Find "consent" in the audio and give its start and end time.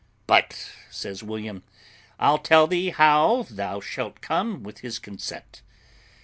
4.97-5.61